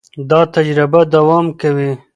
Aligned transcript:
دا 0.29 0.39
تجربه 0.55 1.01
دوام 1.13 1.45
کوي. 1.61 1.89